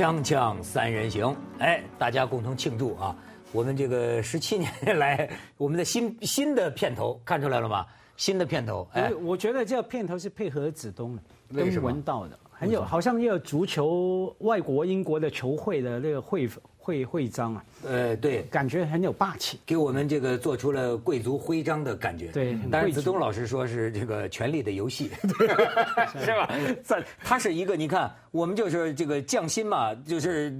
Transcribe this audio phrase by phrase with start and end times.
[0.00, 3.14] 锵锵三人行，哎，大家共同庆祝啊！
[3.52, 5.28] 我们这个十七年 来，
[5.58, 7.84] 我们的新新的片头看出来了吗？
[8.16, 11.22] 新的片头，哎，我觉得这个片头是配合子东的，
[11.54, 16.48] 跟文道的，很有好像也有足球外国英国的球会的那个会
[16.90, 17.64] 会徽章啊。
[17.86, 22.26] 呃，对，感觉很有霸气，给我们这个做出了贵族徽章的感觉。
[22.32, 25.08] 对，但是子东老师说是这个权力的游戏，
[26.18, 26.50] 是吧？
[26.82, 30.52] 在他是一个，你看，我们就是这个匠心嘛，就是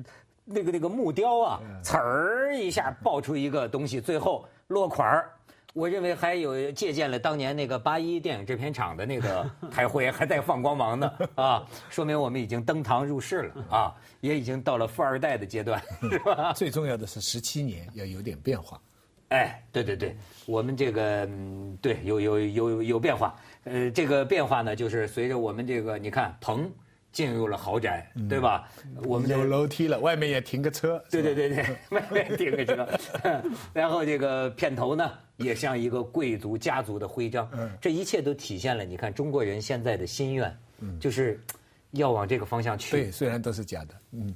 [0.45, 5.29] 那个那个木雕啊，呲儿一下爆出一个东西，最后落款儿。
[5.73, 16.53] 我认为还有借鉴了当年那个八一电影制片厂的那个台徽，还在放光芒呢 啊，说明我们已经登堂入室了啊，也已经到了富二代的阶段，是吧？
[16.55, 18.81] 最重要的是十七年要有点变化。
[19.29, 21.29] 哎，对对对，我们这个
[21.81, 26.69] 对有有有有变化，呃，这个变化呢，就是随着我们这个你看棚
[27.13, 28.69] 进入了豪宅，对吧？
[29.05, 31.01] 我们有楼梯了，外面也停个车。
[31.09, 32.89] 对对对对，外面停个车，
[33.73, 35.09] 然后这个片头呢。
[35.41, 37.49] 也像一个贵族家族的徽章，
[37.81, 40.57] 这一切都体现了你看中国人现在的心愿，
[41.01, 41.41] 就是
[41.93, 42.91] 要往这个方向去。
[42.93, 44.35] 对，虽然都是假的，嗯，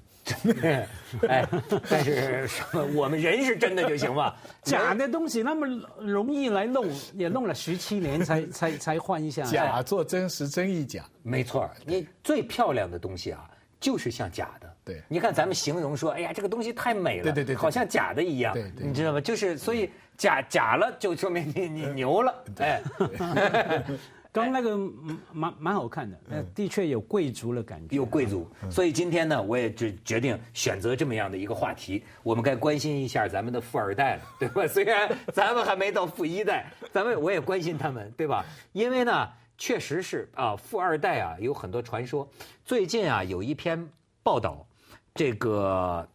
[1.28, 1.46] 哎，
[1.88, 2.48] 但是
[2.94, 4.36] 我们人是真的就行吧？
[4.64, 5.66] 假的东西那么
[6.00, 9.42] 容易来弄，也弄了十七年才才才换一下。
[9.44, 11.05] 假做真实，真亦假。
[11.22, 14.74] 没错，你最漂亮的东西啊，就是像假的。
[14.84, 19.20] 对，你看咱们形容说，哎呀，这个东西太美了，对对对，好像假的一样，对对，你知道吗？
[19.20, 19.91] 就是所以。
[20.16, 22.82] 假假了就说明你你牛了，哎，
[24.32, 24.76] 刚那个
[25.32, 28.48] 蛮蛮好看的，的确有贵族的感觉，有贵族。
[28.68, 34.66] 所以今天呢，我也决决定选择这么样的一个话题，我们该关心一下咱们的富二代了，对吧？
[34.68, 38.44] 虽然咱们还没到富一代，咱们我也关心他们，对吧？
[38.72, 42.28] 因为呢，确实是啊，富二代啊有很多传说。
[42.64, 43.89] 最近啊，有一篇
[44.22, 44.66] 报道，
[45.14, 46.08] 这个。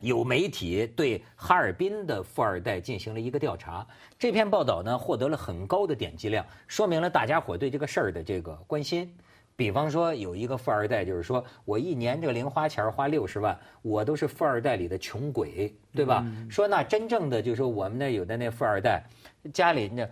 [0.00, 3.86] 有媒体对哈尔滨的富二代进行了一个调查，
[4.18, 9.12] 这篇报道呢获得了很高的点击量，说明了大家伙对这个事儿的这个关心。
[9.56, 16.24] 比方说，有一个富二代就是说我一年这个零花钱花六十万，我都是富二代里的穷鬼，对吧？
[16.48, 19.02] 说那真正的就是说我们那有的那富二代，
[19.52, 20.08] 家里那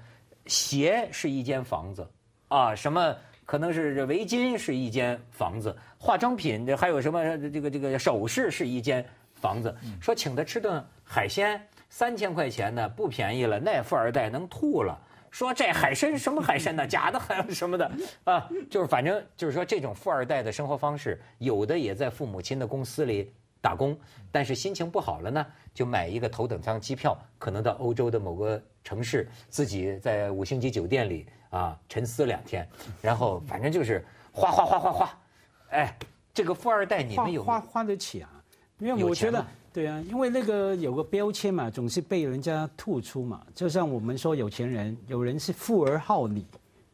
[0.47, 2.05] 鞋是一间房子，
[2.49, 3.15] 啊，什么
[3.45, 9.07] 可能是围巾是一间房子，化妆品这还有什么这个这个首饰是一间。
[9.47, 14.99] 房子说请他吃顿海鲜三千块钱呢不便宜了，那富二代能吐了。
[15.31, 16.85] 说这海参什么海参呢？
[16.89, 17.89] 假的还有什么的
[18.25, 18.49] 啊？
[18.69, 23.97] 就是反正就是说这种富二代的生活方式，有的也在父母亲的公司里打工，
[24.33, 32.67] 但是心情不好了呢，就买一个头等舱机票，可能到欧洲的某个城市，自己在五星级酒店里啊沉思两天，
[33.01, 35.19] 然后反正就是花花花花花。
[35.71, 35.95] 哎，
[36.35, 38.31] 这个富二代你们有花花得起啊？
[38.79, 43.43] 因为我觉得，对啊，因为那个有个标签嘛，总是被人家吐出嘛。
[43.55, 46.45] 就像我们说有钱人，有人是富而好礼，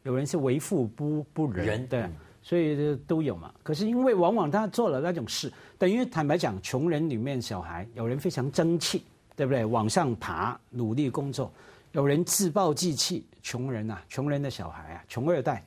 [0.03, 2.09] 有人是为富不不仁，对，
[2.41, 3.53] 所以都有嘛。
[3.63, 9.03] 可是因为往往他做了那种事，等于坦白讲，穷人里面小孩有人非常争气，
[9.35, 9.65] 对不对？
[9.65, 11.51] 往上爬，努力工作；
[11.91, 15.61] 有人自暴自弃，穷人啊，穷人的小孩啊，穷二代，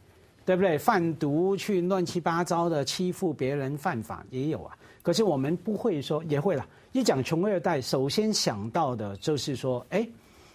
[0.46, 0.78] 对不对？
[0.78, 4.74] 贩毒去乱七八糟的欺负别人，犯法也有啊。
[5.06, 6.66] 可是我们不会说，也会了。
[6.90, 10.04] 一讲穷二代，首先想到的就是说，哎，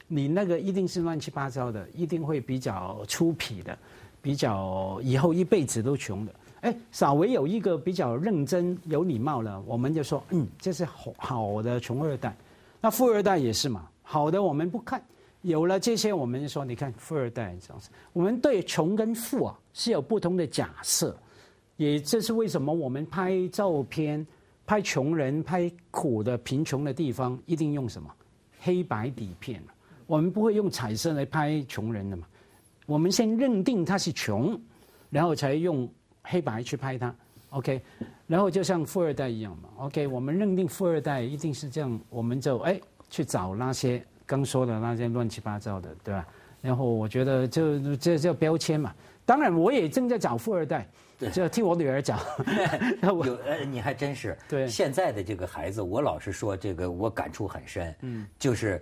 [0.10, 3.78] 你那个一定是乱七八糟的，一定会比较粗鄙的，
[4.22, 6.36] 比较以后一辈子都穷的。
[6.60, 12.36] 哎，稍微有一个比较认真、有礼貌了，我们就说，嗯，这是好好的穷二代。
[12.82, 15.02] 那富二代也是嘛，好的我们不看，
[15.44, 17.90] 有了这些，我们就说，你看富二代这样子。
[18.12, 21.16] 我们对穷跟富啊是有不同的假设，
[21.78, 24.28] 也这是为什么我们拍照片。
[24.72, 28.10] 拍穷人、拍苦的、贫穷的地方，一定用什么？
[28.62, 29.62] 黑白底片
[30.08, 32.26] 我们不会用彩色来拍穷人的嘛？
[32.86, 34.58] 我们先认定他是穷，
[35.10, 35.90] 然后才用
[36.22, 37.14] 黑白去拍他。
[37.50, 37.82] OK，
[38.28, 39.68] 然后就像富二代一样嘛。
[39.80, 42.80] OK，我们认定富二代一定是这样，我们就哎
[43.10, 46.26] 去找那些刚说的那些乱七八糟的，对吧？
[46.62, 48.96] 然后我觉得就这叫标签嘛。
[49.26, 50.90] 当然，我也正在找富二代。
[51.30, 52.20] 就听我女儿讲，
[53.04, 54.38] 有呃，你还真是。
[54.50, 57.96] 对，现在的这个孩子，我老是说这个，我感触很深。
[58.02, 58.82] 嗯，就是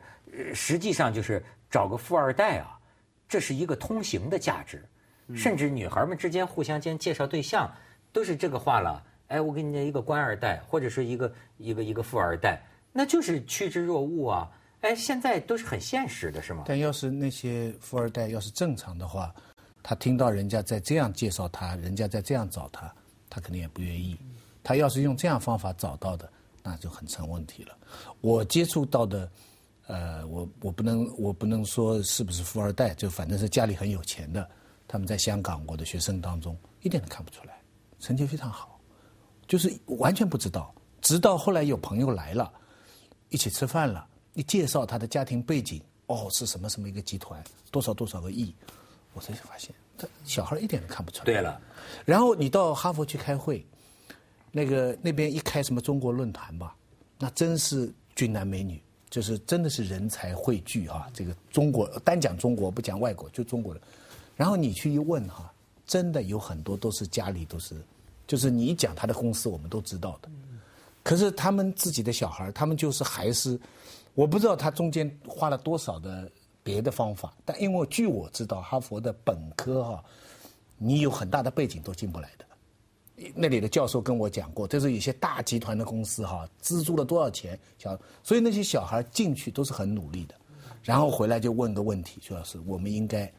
[0.53, 2.79] 实际上就是找个富二代啊，
[3.27, 4.83] 这是一个通行的价值。
[5.35, 7.71] 甚至女孩们之间互相间介绍对象，
[8.11, 9.03] 都是这个话了。
[9.27, 12.59] 哎，我给你一个官二代，或者是一个一个一个富二代，
[12.91, 14.49] 那就是趋之若鹜啊。
[14.81, 16.63] 哎，现在都是很现实的，是吗？
[16.65, 19.31] 但要是那些富二代要是正常的话。
[19.89, 22.93] 他听到人家在这样介绍他，人家在这样找他，
[23.27, 24.15] 他肯定也不愿意。
[24.61, 26.31] 他要是用这样方法找到的，
[26.61, 27.75] 那就很成问题了。
[28.21, 29.27] 我接触到的，
[29.87, 34.47] 呃，我我不能我不能说是不是富二代，就反正是家里很有钱的，
[34.87, 37.59] 他们在香港我的学生当中一点都看不出来，
[37.99, 38.79] 成绩非常好，
[39.47, 40.71] 就是完全不知道。
[41.01, 42.53] 直到后来有朋友来了，
[43.29, 48.53] 一起吃饭了，一介绍他的家庭背景，哦，是什么什么一个集团，多少多少个亿，
[49.13, 51.25] 我才发现，这小孩一点都看不出来。
[51.25, 51.59] 对了，
[52.05, 53.65] 然后你到哈佛去开会，
[54.51, 56.75] 那个那边一开什么中国论坛吧，
[57.17, 61.07] 那真是俊男美女，就是真的是人才汇聚啊！
[61.13, 63.81] 这个中国单讲中国不讲外国，就中国人。
[64.35, 65.51] 然后你去一问哈，
[65.85, 67.75] 真的有很多都是家里都是，
[68.25, 70.29] 就是你一讲他的公司，我们都知道的。
[71.03, 73.59] 可是他们自己的小孩，他们就是还是，
[74.13, 76.31] 我不知道他中间花了多少的
[76.69, 80.03] 别的方法，但因为据我知道，哈佛的本科哈，
[80.77, 82.45] 你有很大的背景都进不来的。
[83.33, 90.35] 那里的教授跟我讲过，这是有些大集团的公司哈，资助了多少钱，小，所以那些小孩进去都是很努力的，
[90.83, 93.31] 然后回来就问个问题，徐老师，我们应该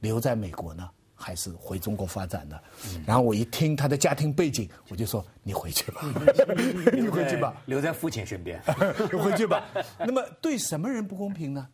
[0.00, 0.88] 留在美国呢？
[1.20, 2.62] 还是回中国发展的，
[3.04, 6.00] 然后我一听他的家庭背景，我就说你回去吧，
[6.94, 8.62] 你回去吧，留在父亲身边，
[9.22, 9.66] 回去吧。
[9.98, 11.68] 那么对什么人不公平呢？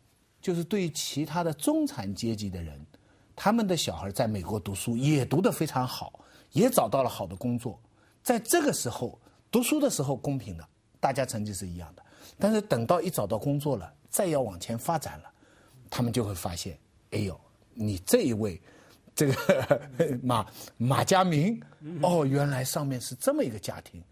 [0.45, 2.79] 就是对其他的中产阶级的人，
[3.35, 6.19] 他们的小孩在美国读书也读得非常好，
[6.51, 7.81] 也找到了好的工作，
[8.21, 9.19] 在这个时候
[9.49, 10.63] 读书的时候公平的，
[10.99, 12.03] 大家成绩是一样的。
[12.37, 15.31] 但是等到一找到工作了，再要往前发展了，
[15.89, 16.77] 他们就会发现，
[17.09, 17.35] 哎呦，
[17.73, 18.61] 你这一位。
[19.15, 19.81] 这个
[20.21, 20.45] 马
[20.77, 21.59] 马家明，
[22.03, 24.03] 哦，原来上面是这么一个家庭。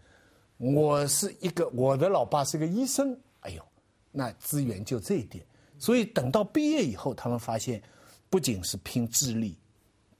[0.56, 3.16] 我是一个，我的老爸是个医生。
[3.42, 3.62] 哎呦，
[4.10, 5.46] 那资源就这一点。
[5.78, 7.82] 所以等到毕业以后，他们发现，
[8.30, 9.56] 不仅是拼智力，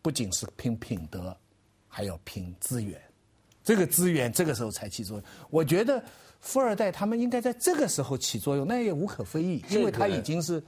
[0.02, 1.36] 不仅是拼品德，
[1.88, 3.00] 还要拼资源。
[3.64, 5.26] 这个资源这个时候才起作用。
[5.50, 6.00] 我觉得
[6.40, 10.62] 富二代他们应该在这个时候起作用，那也无可非议，因为他已经是。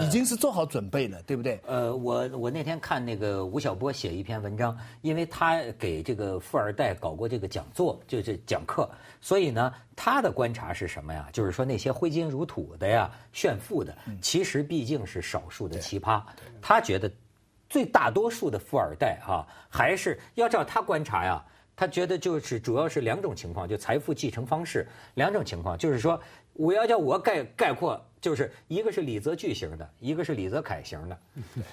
[0.00, 1.60] 已经是做好准备了，对不对？
[1.66, 8.88] 呃，我我那天看那个吴晓波写一篇文章，因为他给这个富二代搞过这个讲座，就是讲课，
[9.20, 11.28] 所以呢，他的观察是什么呀？
[11.32, 16.22] 就是说那些挥金如土的呀、炫富的，其实毕竟是少数的奇葩。
[16.62, 17.10] 他觉得，
[17.68, 21.44] 最大多数的富二代哈，还是要照他观察呀，
[21.80, 26.20] 他觉得就是主要是两种情况，就财富继承方式两种情况，就是说，
[26.52, 27.98] 我要叫我概概括。
[28.20, 31.18] 就是一个是李泽钜型的，一个是李泽楷型的。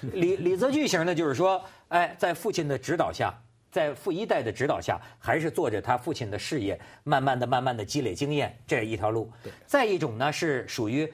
[0.14, 3.34] 李李泽钜型的，就是说，哎，在父亲的指导下，
[3.70, 9.30] 在富一代的指导下，还是做着他父亲的事业，慢慢的、慢慢的积累经验，这一条路。
[9.66, 11.06] 再一种呢，是属于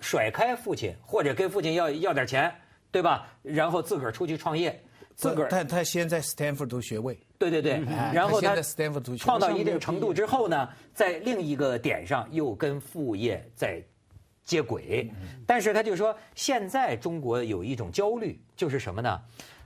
[0.00, 2.54] 甩开父亲，或者跟父亲要要点钱，
[2.90, 3.26] 对吧？
[3.42, 4.78] 然后自个儿出去创业，
[5.14, 5.48] 自个儿。
[5.48, 7.18] 他他先在斯坦福读学位。
[7.38, 7.82] 对对对。
[8.12, 8.54] 然后他
[9.00, 13.82] 读创到一定程度之后呢，在另一个点上又跟副业在。
[14.46, 15.10] 接轨，
[15.46, 19.18] 但是他就说，现在中国有一种焦虑，就是什么呢？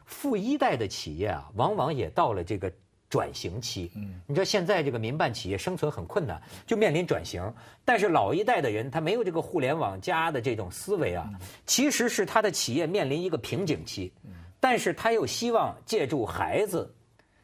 [0.07, 2.73] 富一代的企业啊，往往也到了这个
[3.11, 3.91] 转型期。
[4.25, 7.43] 你知道现在这个民办企业生存很困难，就面临转型。
[7.85, 11.29] 但是老一代的人他没有这个互联网加的这种思维啊，
[11.67, 14.13] 其实是他的企业面临一个瓶颈期。
[14.61, 16.95] 但是他又希望借助孩子，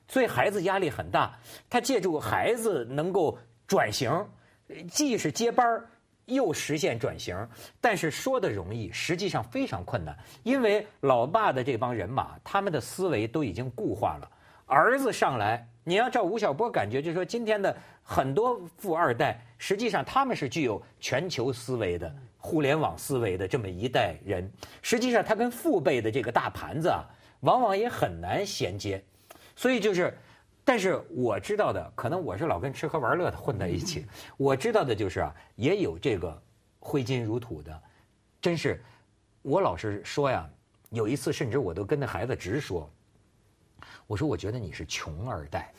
[0.08, 1.36] 所以孩子压力很大。
[1.68, 4.10] 他借助孩子能够转型，
[4.90, 5.88] 既是接班儿。
[6.26, 7.36] 又实现转型，
[7.82, 10.16] 但是说的容易，实际上非常困难。
[10.42, 14.30] 因为老爸的这帮人马，他们的思维都已经固化了。
[14.64, 24.50] 儿子上来，你要照吴晓波感觉，就是说今天的很多富二代，实际上他们是具有全球思维的、互联网思维的这么一代人。
[24.80, 27.04] 实际上他跟父辈的这个大盘子啊，
[27.40, 29.04] 往往也很难衔接。
[29.56, 30.16] 所以就是。
[30.66, 34.06] 但是我知道的，可能我是老跟吃喝玩乐的混在一起。
[34.38, 36.42] 我知道的就是啊，也有这个
[36.80, 37.82] 挥金如土的，
[38.40, 38.82] 真是。
[39.42, 40.48] 我老是说呀，
[40.88, 42.90] 有一次甚至我都跟那孩子直说，
[44.06, 45.70] 我说我觉得你是穷二代，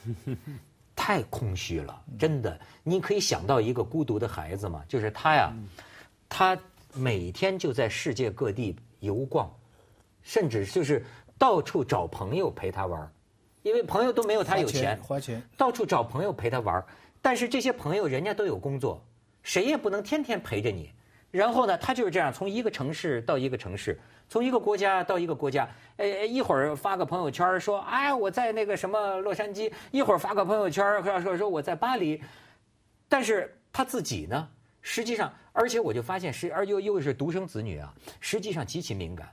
[0.96, 2.62] 太空虚了，真的。
[2.84, 4.86] 你可以想到一个孤独的孩子吗？
[4.88, 5.52] 就是他呀，
[6.30, 6.56] 他
[6.94, 9.52] 每天就在世界各地游逛，
[10.22, 11.04] 甚至就是
[11.40, 13.12] 到处找朋友陪他玩。
[13.66, 16.86] 因为朋友都没有他有钱，花钱到处找朋友陪他玩
[17.20, 19.04] 但是这些朋友人家都有工作，
[19.42, 20.92] 谁也不能天天陪着你。
[21.32, 25.68] 然后呢，他就是这样从一个城市到一个城市，从一个国家到一个国家。
[25.98, 32.22] 哎，一会儿发个朋友圈说，哎，我在那个什么洛杉矶；一会儿发个朋友圈说说说我在巴黎。
[33.10, 34.48] 但是他自己呢，
[34.84, 39.28] 实际上，而且我就发现是，而又又是独生子女啊，实际上极其敏感。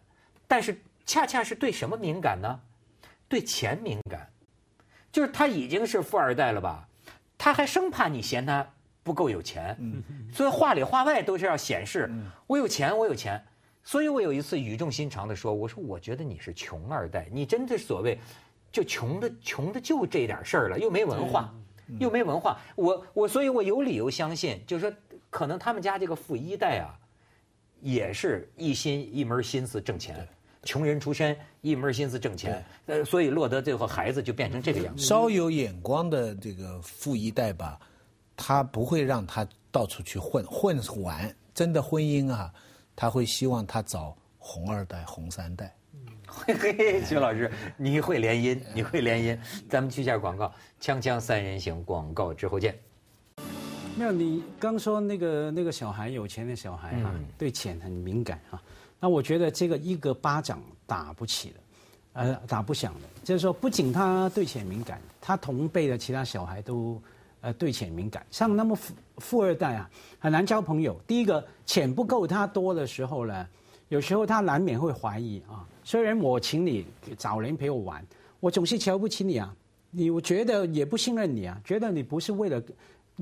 [0.49, 2.59] 但是恰恰是对什么敏感呢？
[3.33, 4.29] 对钱敏感，
[5.11, 6.87] 就是他已经是富二代了吧？
[7.39, 8.69] 他还生怕你嫌他
[9.03, 9.75] 不够有钱，
[10.31, 12.13] 所以话里话外都是要显示
[12.47, 13.43] 我有钱，我有钱。
[13.83, 18.19] 所以我有一次语重心长的说：“我说我觉得你是穷二代，你真的所谓
[18.71, 21.55] 就穷的穷的就这点事儿了，又没文化，
[21.99, 22.61] 又没文化。
[22.77, 24.97] 我我所以我有理由相信，就是说
[25.31, 26.93] 可能他们家这个富一代啊，
[27.81, 30.29] 也是一心一门心思挣钱。”
[30.65, 35.05] 穷人出身，一门心思挣钱，呃，所以落得最后孩子就变成这个样子。
[35.05, 37.79] 稍有眼光的这个富一代吧，
[38.37, 42.53] 他不会让他到处去混混完，真的婚姻啊，
[42.95, 45.75] 他会希望他找红二代、红三代。
[46.27, 49.39] 嘿嘿，徐老师，你会联姻，你会联姻。
[49.69, 50.51] 咱们去下广告，
[50.81, 52.79] 锵锵三人行，广告之后见。
[53.95, 58.61] 没有，你刚说那个那个小孩有钱的小孩哈，对钱很敏感哈。
[58.99, 61.57] 那我觉得这个一个巴掌打不起的，
[62.15, 63.01] 呃，打不响的。
[63.23, 67.01] 就是说，不仅他对钱敏感，他同辈的其他小孩都，
[67.43, 68.25] 呃，对钱敏感。
[68.31, 70.99] 像那么富富二代啊，很难交朋友。
[71.07, 73.47] 第一个，钱不够他多的时候呢，
[73.89, 75.69] 有时候他难免会怀疑啊。
[75.85, 76.87] 虽然我请你
[77.19, 78.03] 找人陪我玩，
[78.41, 79.55] 我总是瞧不起你啊。
[79.91, 82.63] 你我觉得也不信任你啊，觉得你不是为了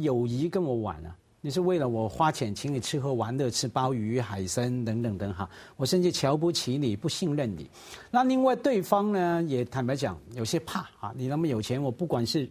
[0.03, 1.17] 友谊跟我玩啊。
[1.43, 7.67] 你是为了我花钱请你吃喝玩乐，吃鲍鱼、海参等等等哈，我甚至瞧不起你，不信任你。
[8.11, 12.47] 那另外对方呢，也坦白讲有些怕啊，你那么有钱，我不管是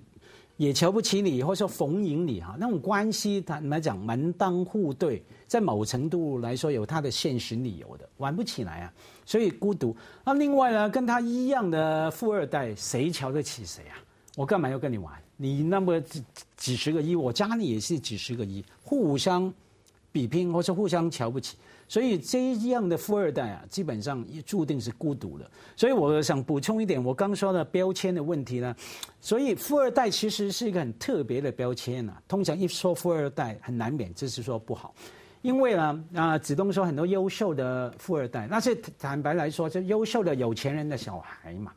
[0.57, 9.95] 也瞧不起你，或者说逢迎你哈，那种关系坦白讲门当户对，在某程度来说有他的现实理由的，玩不起来啊，所以孤独。
[10.25, 14.01] 那另外呢，跟他一样的富二代，谁瞧得起谁啊？
[14.35, 15.13] 我干嘛要跟你玩？
[15.41, 16.21] 你那么几
[16.57, 19.51] 几十个亿，我家里也是几十个亿，互相
[20.11, 21.55] 比拼或者互相瞧不起，
[21.87, 25.49] 所以这样的富二代啊，基本上也注定是孤独的。
[25.77, 28.75] 所以我想补充一点，我刚说的标签的问题呢，
[29.21, 32.17] 所以富二代其实是一个很特别的标签呐。
[32.27, 34.93] 通常一说富二代，很难免就是说不好，
[35.41, 41.71] 因为呢，啊，子东说很多优秀的富二代，那是坦白来说，就优秀的有钱人的小孩嘛。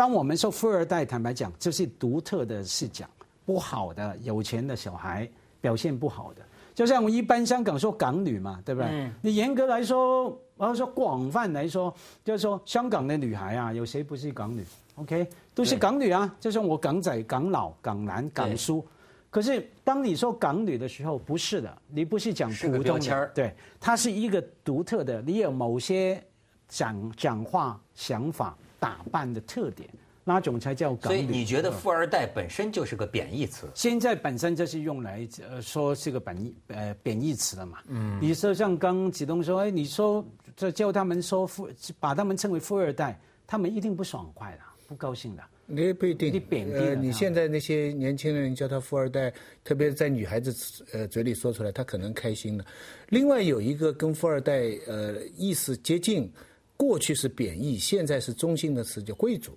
[0.00, 3.04] 当我们说富二代，坦白讲，这是独特的视角，
[3.44, 5.28] 不好的有钱的小孩
[5.60, 6.40] 表现不好的，
[6.74, 9.10] 就像我一般香港说港女嘛，对不对？
[9.20, 14.64] 你严格来说，我要说广泛来说，就是说香港的女孩啊，有谁不是港女
[14.94, 18.82] ？OK，都是港女啊，就像我港仔、港老、港男、港叔。
[19.28, 26.24] 可是当你说港女的时候，不是的，你不是讲普通的，对，它是一个独特的，你有某些
[26.68, 28.56] 讲讲话想法。
[28.80, 29.88] 打扮的特点，
[30.24, 31.16] 那种才叫港女。
[31.16, 33.68] 所以你觉得富二代本身就是个贬义词？
[33.74, 37.78] 现在本身就是用来呃说是个贬义呃贬义词了嘛。
[37.88, 38.18] 嗯。
[38.20, 41.68] 你说像刚启东说，哎，你说这叫他们说富，
[42.00, 45.42] 把他们称为富二代，他们一定不爽快的，不高兴的。
[45.66, 46.32] 你不一定。
[46.32, 49.32] 你贬低呃，你现在那些年轻人叫他富二代，
[49.62, 52.64] 特别是在女孩子呃嘴里说出来，他可能开心的。
[53.10, 56.32] 另外有一个跟富二代呃意思接近。
[56.80, 59.52] 过去是贬义，现在是中性的词，叫贵族，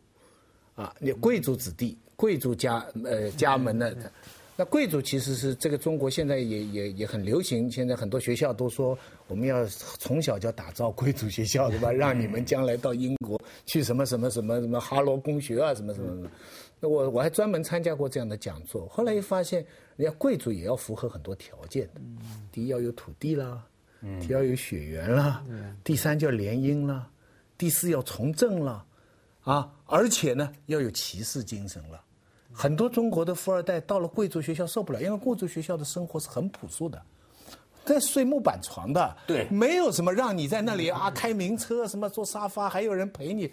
[0.75, 3.96] 啊，你贵族子弟、贵族家呃家门的，
[4.58, 8.98] 那贵族其实是这个中国现在也也也很流行，现在很多学校都说
[9.30, 11.89] 我们要从小就要打造贵族学校，对吧？
[11.96, 16.30] 让你们将来到英国去什么什么什么什么哈罗公学啊，什么什么什么。
[16.82, 19.65] 那我我还专门参加过这样的讲座，后来又发现，
[19.96, 22.01] 人家贵族也要符合很多条件的，
[22.51, 23.63] 第一要有土地啦，
[24.20, 25.42] 第二要有血缘啦，
[25.86, 27.10] 第三叫联姻啦。
[27.57, 28.86] 第四要从政了，
[29.43, 32.01] 啊，而且呢要有骑士精神了。
[32.51, 37.01] 很多中国的富二代到了贵族学校受不了，因为贵族学校的生活是很朴素的，
[37.83, 43.51] 在睡木板床的，对，没有什么让你在那里啊开名车，什么坐沙发，还有人陪你。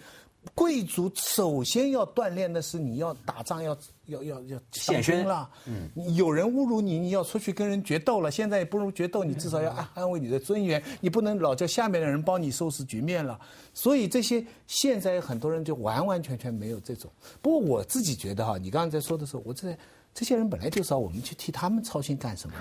[0.54, 8.30] 贵族首先要锻炼的是你要打仗要要要要显身了，嗯，有人侮辱你，你要出去跟人决斗了。
[8.30, 13.38] 现在也不如决斗，你至少要安安慰你的尊严，你不能老叫下面的人帮你收拾局面了。
[13.74, 17.10] 所以这些现在很多人就完完全全没有这种。
[17.42, 19.76] 不过我自己觉得哈，你刚刚在说的时候，我这
[20.14, 22.56] 这些人本来就少，我们去替他们操心干什么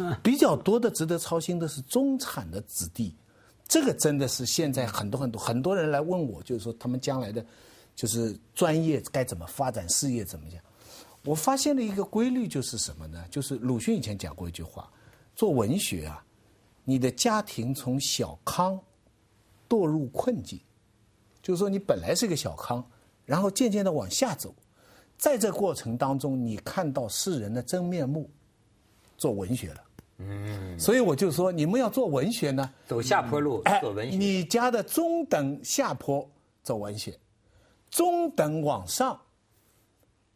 [0.00, 0.16] 呢？
[0.22, 3.14] 比较多的值得操心的是中产的子弟。
[3.66, 7.44] 这个真的是现在很多很多很多人来问我，就是说他们将来的，
[7.96, 10.62] 就是专业该怎么发展事业怎么样？
[11.24, 13.24] 我发现了一个规律，就是什么呢？
[13.30, 14.92] 就是鲁迅以前讲过一句话：
[15.34, 16.22] 做文学啊，
[16.84, 18.78] 你的家庭从小康
[19.66, 20.60] 堕入困境，
[21.42, 22.86] 就是说你本来是一个小康，
[23.24, 24.54] 然后渐渐的往下走，
[25.16, 28.30] 在这过程当中，你看到世人的真面目，
[29.16, 29.82] 做文学了。
[30.18, 34.16] 嗯，所以我就说，你们要做文学呢，走下坡路做文学。
[34.16, 36.28] 你家的中等下坡
[36.62, 37.18] 走文学，
[37.90, 39.20] 中等往上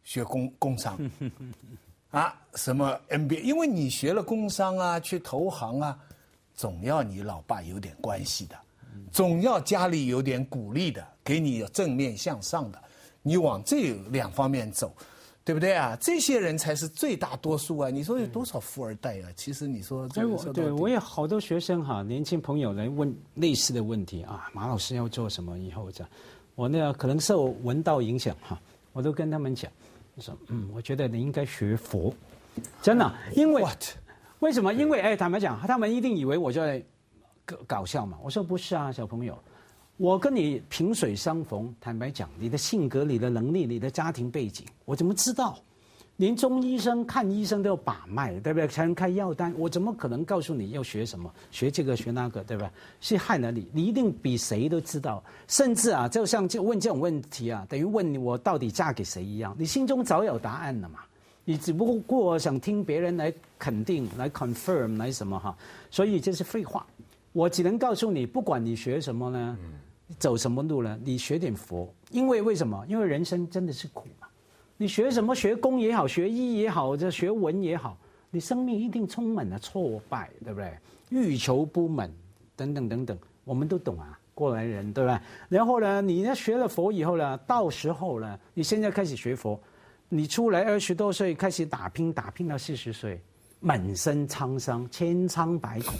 [0.03, 0.99] 学工工商，
[2.11, 3.41] 啊，什么 MBA？
[3.41, 5.97] 因为你学了工商啊，去投行啊，
[6.53, 8.59] 总要你老爸有点关系的，
[9.11, 12.83] 总要家里有点鼓励的，给你正面向上的，
[13.21, 14.93] 你往这两方面走。
[15.49, 15.97] 对不对啊？
[15.99, 17.89] 这些人才是最大多数啊！
[17.89, 19.33] 你说有多少富二代啊？
[19.35, 24.47] 其实你说，对，我对我有好多学生哈，年轻朋友来问类似的问题啊。
[24.53, 25.57] 马老师要做什么？
[25.57, 26.09] 以后这样，
[26.53, 28.61] 我那可能受文道影响哈，
[28.93, 29.71] 我都跟他们讲，
[30.13, 32.13] 我说嗯，我觉得你应该学佛，
[32.83, 33.65] 真的， 因为
[34.41, 34.71] 为什么？
[34.71, 36.79] 因为哎，坦白讲，他们一定以为我在
[37.43, 38.19] 搞搞笑嘛。
[38.21, 39.35] 我说不是啊，小朋友。
[39.99, 45.59] 我跟你萍水相逢，坦白讲，你的性格、你的能力、你的家庭背景，我怎么知道？
[46.15, 48.65] 连中医生看医生都要把脉，对不对？
[48.65, 51.29] 才能开药单，我怎么可能告诉你要学什么？
[51.51, 52.71] 学这个学那个，对吧？
[53.01, 55.21] 是害了你，你一定比谁都知道。
[55.49, 60.99] 甚至啊，就像就问这种问题啊，等于问你我到底嫁给谁一样，你心中早有答案了嘛？
[61.43, 65.53] 你只不过想听别人来肯定、来 confirm、来什么哈？
[65.91, 66.87] 所以这是废话。
[67.33, 69.57] 我只能告诉你，不管你学什么呢？
[70.17, 70.99] 走什么路呢？
[71.03, 72.83] 你学点佛，因为为什么？
[72.87, 74.27] 因为人生真的是苦嘛。
[74.77, 75.35] 你学什么？
[75.35, 77.97] 学工也好，学医也好，这学文也好，
[78.31, 80.73] 你生命一定充满了挫败，对不对？
[81.09, 82.09] 欲求不满，
[82.55, 85.21] 等等等等，我们都懂啊，过来人，对吧？
[85.49, 89.59] 然后呢，你呢学了佛以后呢，到时候呢，你现在开始学佛，
[90.07, 93.21] 你出来二十多岁开始打拼，打拼到四十岁，
[93.59, 95.93] 满身沧桑，千疮百孔。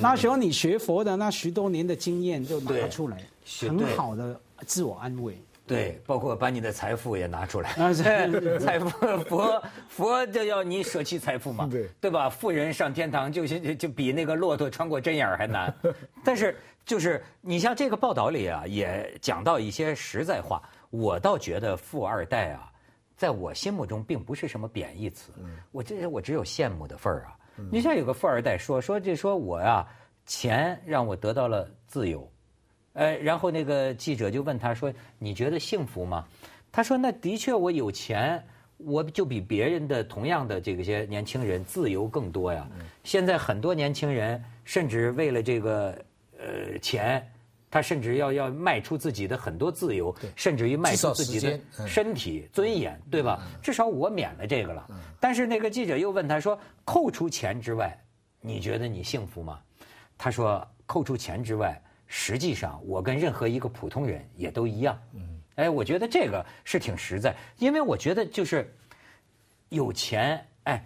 [0.00, 3.22] 那时候你学佛的那十多年的经验就拿出来，
[3.60, 5.34] 很好的自我安慰。
[5.66, 7.70] 对，包括把你的财富也拿出来。
[7.74, 7.92] 啊
[8.58, 8.88] 财富
[9.24, 12.28] 佛佛就要你舍弃财富嘛，对对吧？
[12.28, 15.72] 富人上天堂就就就比那个骆驼穿过针眼还难。
[16.24, 20.60] 但是就是你像这个报道里啊，也讲到一些实在话。
[20.90, 22.68] 我倒觉得富二代啊，
[23.16, 25.30] 在我心目中并不是什么贬义词。
[25.70, 27.36] 我这我只有羡慕的份儿啊。
[27.70, 29.86] 你像有个富二代说说这说我呀，
[30.26, 32.30] 钱让我得到了自由，
[32.92, 36.26] 呃，然后那个记者就问他说：“你觉得幸福吗？”
[36.72, 38.44] 他说：“那的确，我有钱，
[38.76, 42.68] 我就比别人的同样的这个些年轻人自由更多呀。
[43.04, 45.98] 现在很多年轻人甚至为了这个
[46.38, 47.26] 呃钱。”
[47.70, 53.40] 他甚至要要卖出自己的很多自由，甚至于卖出自己的身体尊严，对吧？
[53.62, 54.86] 至少我免了这个了。
[55.20, 57.96] 但是那个记者又问他说：“扣除钱之外，
[58.40, 59.60] 你觉得你幸福吗？”
[60.18, 65.00] 他说：“扣除钱之外，实际上我跟任何一个普通人也都一样。”
[65.56, 68.72] 哎，我觉得这个是挺实在，因为我觉得就是
[69.68, 70.82] 有钱，哎，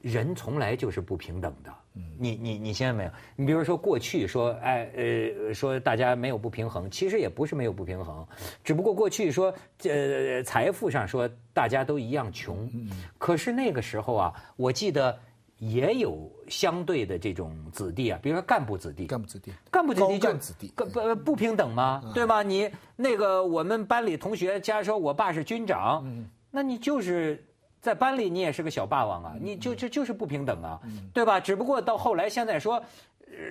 [0.00, 1.72] 人从来就是不平等的。
[2.16, 3.10] 你你你现在没有？
[3.34, 8.24] 你比如说过去说，哎呃，说大家没有不平衡，其实也不是没有不平衡，
[8.62, 12.70] 只不过过去说，呃，财富上说大家都一样穷，
[13.18, 15.18] 可是那个时候啊，我记得
[15.56, 22.00] 也有相对的这种子弟啊，比如说干部子弟，干部子弟，干部子弟就子弟，不不平等吗？
[22.14, 22.44] 对吗？
[22.44, 26.04] 你那个我们班里同学，假如说我爸是军长，
[26.52, 27.44] 那你就是。
[27.80, 30.80] 在班里你也是个小霸王啊，你就就就是不平等啊，
[31.12, 31.38] 对吧？
[31.38, 32.82] 只不过到后来现在说，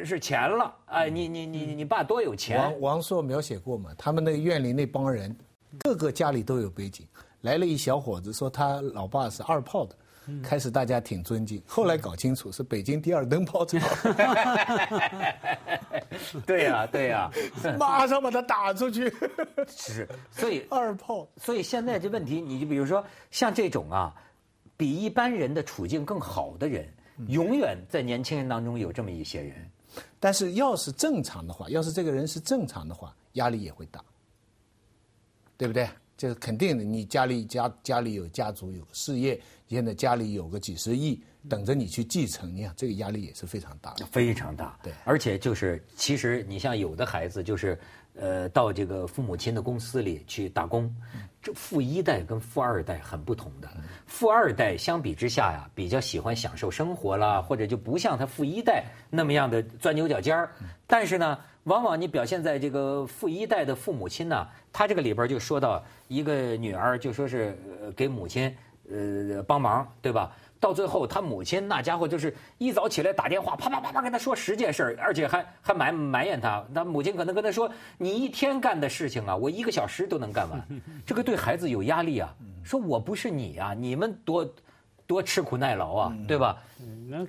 [0.03, 2.57] 是钱了，哎，你你你你爸多有钱。
[2.57, 5.35] 王王朔描写过嘛，他们那个院里那帮人，
[5.79, 7.07] 各个家里都有背景。
[7.41, 9.95] 来了一小伙子说他老爸是二炮的，
[10.43, 13.79] 开始大家挺尊敬，后来搞清楚是北京第二灯泡厂。
[16.45, 17.29] 对呀对呀，
[17.79, 19.11] 马上把他打出去。
[19.67, 21.27] 是，所以二炮。
[21.37, 24.13] 所以现在这问题，你就比如说像这种啊，
[24.75, 26.87] 比一般人的处境更好的人，
[27.27, 29.55] 永远在年轻人当中有这么一些人。
[30.19, 34.03] 但是要是正常的话，要是这个人是正常的话，压力也会大，
[35.57, 35.87] 对不对？
[36.17, 36.83] 这是肯定的。
[36.83, 41.21] 你家里家家里有家族有事业，现在家里有个几十亿。
[41.49, 44.77] 等着你去继承，你看这个压力也是非常大的，非常大。
[44.83, 47.79] 对，而且就是其实你像有的孩子就是，
[48.15, 50.93] 呃，到这个父母亲的公司里去打工，
[51.47, 53.69] 这富一代跟富二代很不同的。
[54.05, 60.51] 富二代相比之下呀，比较喜欢享受生活啦，或者就不像他富一代那么样的钻牛角尖儿。
[60.85, 67.57] 但是呢，往往你表现在这个富一代的父母亲呢，他这个里边就说到一个女儿就说是
[67.95, 68.53] 给母亲
[68.91, 70.31] 呃帮忙，对吧？
[70.59, 76.65] 到最后，他母亲那家伙就是一早起来打电话，啪啪啪啪跟他说十件事，而且还还埋埋怨他。
[76.73, 77.69] 他母亲可能跟他说
[77.99, 80.59] ：“你一天干的事情啊，我一个小时都能干完。”
[81.05, 82.33] 这个对孩子有压力啊。
[82.63, 84.43] 说我不是你啊，你们多
[85.07, 86.61] 多吃苦耐劳啊，对吧？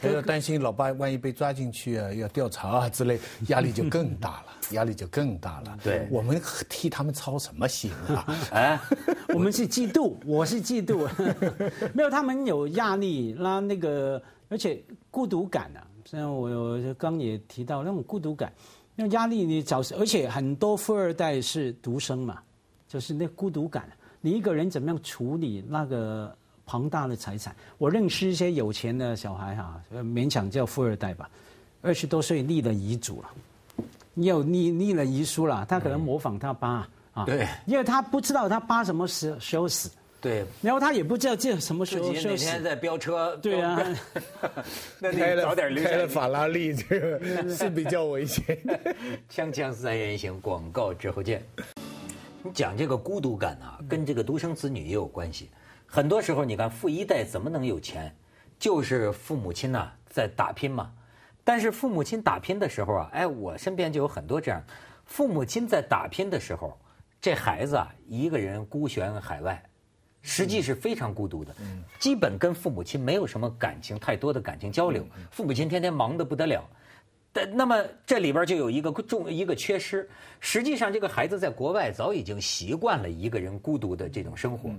[0.00, 5.78] 还要担心老爸万一被抓进去啊，要调查啊之类，压力就更大了， 压力就更大了。
[5.82, 6.38] 对，我们
[6.68, 8.26] 替他们操什么心啊？
[8.50, 8.78] 哎，
[9.32, 11.08] 我们是嫉妒，我是嫉妒，
[11.94, 16.50] 没有他们有压力，那那个而且孤独感啊，像我
[16.94, 18.52] 刚也提到那种孤独感，
[18.96, 22.40] 那压力你找，而且很多富二代是独生嘛，
[22.88, 23.88] 就是那孤独感。
[24.20, 26.36] 你一个人怎么样处理那个
[26.68, 27.56] 庞大的财产？
[27.78, 31.30] 我认识一些有钱的小孩哈，勉强叫富二代吧，
[31.80, 33.30] 二十多岁立了遗嘱了，
[34.12, 43.82] 你有立立了遗书了，他可能模仿他爸啊，对，因为他不知道他爸什么时时候死，对，然后他也不知道这什么时候哪天在飙车，对啊，
[45.00, 48.44] 那开了开了法拉利，这个是比较危险。
[49.32, 51.42] 锵锵三人行，广告之后见。
[52.42, 55.48] 你讲这个孤独感啊，跟这个独生子女也有关系。
[55.90, 58.14] 很多时候，你看富一代怎么能有钱，
[58.58, 60.92] 就是父母亲呐在打拼嘛。
[61.42, 64.62] 但是父母亲打拼的时候啊，哎，我身边就有很多这样，
[65.06, 66.78] 父母亲在打拼的时候，
[67.22, 69.62] 这孩子啊一个人孤悬海外，
[70.20, 71.54] 实际是非常孤独的，
[71.98, 75.06] 基本跟父母亲没有什么感情太多的感情交流。
[75.30, 76.62] 父母亲天天忙得不得了。
[77.30, 80.08] 但那么这里边就有一个重一个缺失，
[80.40, 84.70] 实际上这个孩子在国外早已经习惯了一个人孤独的这种生活，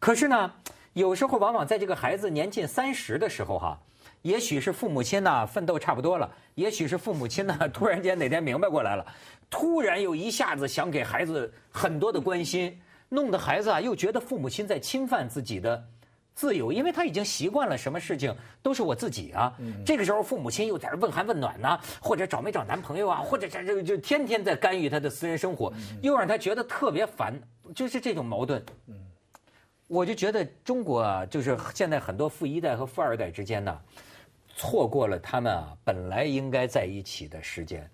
[0.00, 0.52] 可是呢，
[0.94, 3.78] 有时候往往在这个孩子年近三十的时候哈，
[4.22, 9.06] 也许是父母亲呢奋斗差不多了，也许是父母亲呢 突然间哪天明白过来了，
[9.50, 15.84] 突然又一下子想给孩子很多的关心，弄得孩子啊又觉得父母亲在侵犯自己的。
[16.32, 19.52] 自由，因为他已经习惯了什么事情都是我自己啊。
[19.84, 27.38] 这个时候，父母亲又在这问寒问暖呢，或者找没找男朋友啊，或者这这就天天在干预他的私人生活，又让他觉得特别烦，
[27.74, 28.64] 就是这种矛盾。
[29.90, 33.76] 我就觉得中国啊，就是现在很多富一代和富二代之间呢，
[34.54, 37.90] 错过了他们啊本来应该在一起的时间。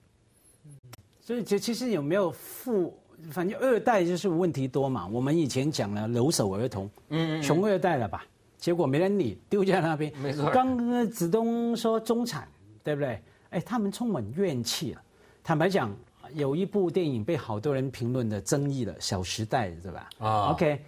[1.23, 2.95] 所以，其其实有没有富？
[3.31, 5.07] 反正二代就是问题多嘛。
[5.07, 8.27] 我们以前讲了留守儿童，嗯，穷二代了吧？
[8.59, 10.13] 结果没人理，丢在那边。
[10.19, 10.51] 没错。
[10.51, 12.47] 刚刚子东说中产，
[12.85, 13.19] 对不对？
[13.49, 15.03] 哎，他们充满怨气了。
[15.43, 15.97] 坦白讲，
[16.35, 20.11] 有一部电影被好多人评论的争议了，《小时代》，对吧？
[20.19, 20.51] 啊。
[20.53, 20.79] OK，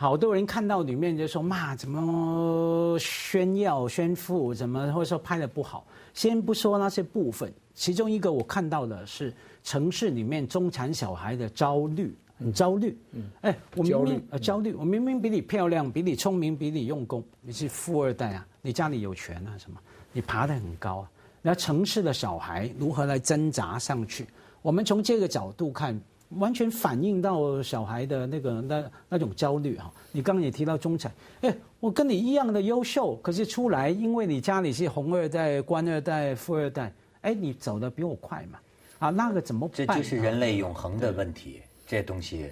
[0.00, 5.84] 好多人看到里面就说骂，怎么炫耀炫富，怎么或者说拍的不好。
[6.14, 9.34] 先不说那些部分，其中一个我看到的是。
[9.64, 12.96] 城市里面中产小孩的焦虑，很焦虑。
[13.10, 19.78] 嗯，哎，我明明呃焦虑，我明明比你漂亮，比你聪明，比你用功，你是富二代啊，你家里有权啊，什么？
[20.12, 21.10] 你爬得很高啊。
[21.42, 24.24] 那城市的小孩如何来挣扎上去？
[24.62, 29.92] 我们从这个角度看，完全反映到小孩的那个那那种焦虑哈。
[30.12, 38.58] 你刚刚也提到中产，哎，我跟你一样的优秀，可是出来，因为你家里是红二代、官二代、富二代，哎，你走的比我快嘛。
[38.98, 39.86] 啊，那个怎么办？
[39.86, 41.62] 这就是人类永恒的问题。
[41.86, 42.50] 这东西，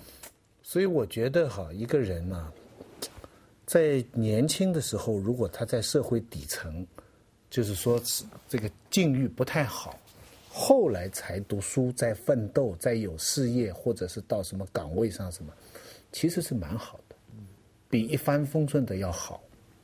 [0.63, 2.53] 所以我觉得哈，一个人呢，
[3.67, 6.87] 在年轻的时候，如果他在社会底层，
[7.51, 8.01] 就是说
[8.49, 9.99] 这个境遇不太好，
[10.59, 15.53] 后来才读书、在奋斗、在有事业，或者是到什么岗位上什么，
[16.13, 17.17] 其实是蛮好的，
[17.91, 19.43] 比一帆风顺的要好。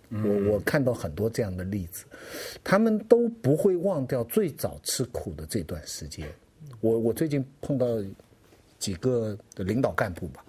[0.09, 2.07] 我我看到很多这样的例子，
[2.65, 6.27] 他们都不会忘掉最早吃苦的这段时间。
[6.81, 7.87] 我我最近碰到
[8.79, 10.43] 几个的领导干部吧，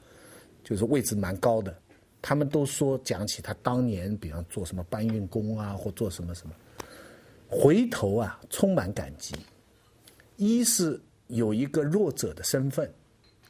[0.63, 1.75] 就是位置蛮高的，
[2.21, 6.55] 他们都说讲起他当年，比方做什么搬运工啊，或做什么什么，
[7.49, 9.35] 回头啊充满感激。
[10.37, 12.91] 一是有一个弱者的身份，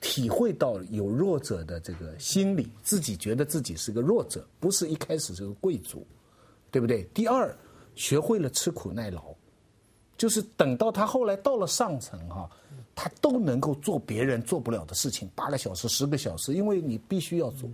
[0.02, 6.06] 体会到有弱者的这个心理，自己觉得自己是个弱者，不是一开始是个贵族，
[6.72, 7.04] 对不对？
[7.13, 7.56] 第二，
[7.96, 9.24] 学会了吃苦耐劳。
[10.15, 12.50] 就是等到他后来到了上层哈，
[12.96, 17.67] 他都能够做别人做不了的事情，八个小时、十个小时，因为你必须要做。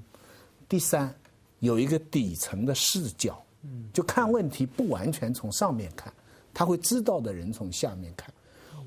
[0.68, 1.14] 第三，
[1.60, 3.44] 有一个底层的视角，
[3.92, 6.12] 就看问题不完全从上面看，
[6.54, 8.34] 他会知道的人从下面看。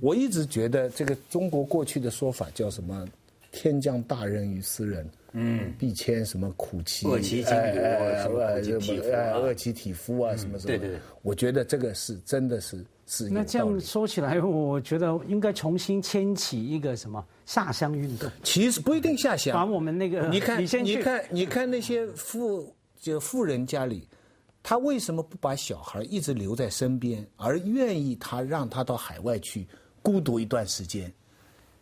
[0.02, 3.06] 我一直觉得这个中国过去的说法叫什么
[3.52, 5.08] “天降大任于斯人”。
[5.34, 7.78] 嗯，必先什么苦其恶其筋骨，
[8.20, 10.66] 什么苦其体肤啊，恶其体肤啊，什么什么。
[10.66, 13.30] 对对对，我觉得这个是真的是是。
[13.30, 18.28] 那这样说起来，我觉得应该重新牵起一个什么下乡运动。
[18.42, 24.06] 其实不一定下乡，把我们那个你看，你看，你看那些富就富人家里，
[24.64, 29.66] 他为什么不把小孩一直留在身边，而愿意他让他到海外去
[30.02, 31.10] 孤独一段时间？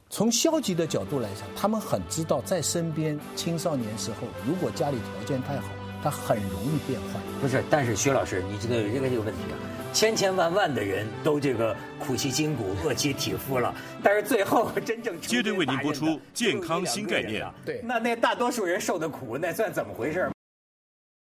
[0.08, 5.68] 从消极的角度来讲，他们很知道在身边青少年时候，如果家里条件太好，
[6.02, 7.20] 他很容易变坏。
[7.40, 9.54] 不是，但是薛老师，你知道有这个这个问题啊？
[9.92, 17.54] 千千万万的人都这个苦其筋骨，饿其体肤了， 但是最后真正接对为您播出健康新概念啊。
[17.64, 20.28] 对，那那大多数人受的苦，那算怎么回事？